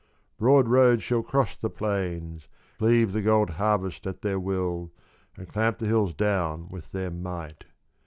[0.39, 2.47] Broad roads shall cross the plains
[2.79, 4.91] Cleave the gold harvest at their will
[5.37, 7.65] And clamp the hills down with their might.